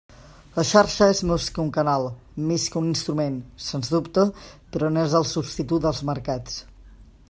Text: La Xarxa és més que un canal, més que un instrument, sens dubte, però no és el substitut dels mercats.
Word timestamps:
La 0.53 0.63
Xarxa 0.69 1.09
és 1.15 1.19
més 1.31 1.45
que 1.57 1.61
un 1.63 1.69
canal, 1.75 2.07
més 2.51 2.65
que 2.75 2.81
un 2.83 2.89
instrument, 2.93 3.37
sens 3.69 3.95
dubte, 3.97 4.27
però 4.75 4.93
no 4.97 5.07
és 5.11 5.19
el 5.23 5.31
substitut 5.37 5.85
dels 5.89 6.05
mercats. 6.13 6.63